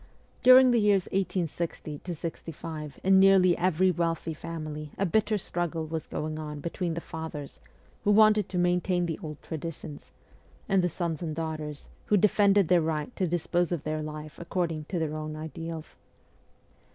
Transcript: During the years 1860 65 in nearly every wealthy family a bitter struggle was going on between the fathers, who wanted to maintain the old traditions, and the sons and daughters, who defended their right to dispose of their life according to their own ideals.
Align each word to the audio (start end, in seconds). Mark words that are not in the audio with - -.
During 0.41 0.71
the 0.71 0.79
years 0.81 1.05
1860 1.11 2.01
65 2.11 2.99
in 3.03 3.19
nearly 3.19 3.55
every 3.55 3.91
wealthy 3.91 4.33
family 4.33 4.89
a 4.97 5.05
bitter 5.05 5.37
struggle 5.37 5.85
was 5.85 6.07
going 6.07 6.39
on 6.39 6.59
between 6.59 6.95
the 6.95 7.01
fathers, 7.01 7.59
who 8.03 8.09
wanted 8.09 8.49
to 8.49 8.57
maintain 8.57 9.05
the 9.05 9.19
old 9.21 9.39
traditions, 9.43 10.09
and 10.67 10.83
the 10.83 10.89
sons 10.89 11.21
and 11.21 11.35
daughters, 11.35 11.87
who 12.07 12.17
defended 12.17 12.67
their 12.67 12.81
right 12.81 13.15
to 13.15 13.27
dispose 13.27 13.71
of 13.71 13.83
their 13.83 14.01
life 14.01 14.39
according 14.39 14.85
to 14.85 14.97
their 14.97 15.13
own 15.15 15.35
ideals. 15.35 15.95